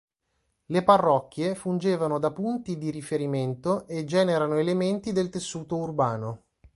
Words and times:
Le 0.65 0.83
parrocchie 0.83 1.53
fungevano 1.53 2.17
da 2.17 2.31
punti 2.31 2.79
di 2.79 2.89
riferimento 2.89 3.85
e 3.85 4.03
generano 4.03 4.55
elementi 4.57 5.11
del 5.11 5.29
tessuto 5.29 5.77
urbano. 5.77 6.41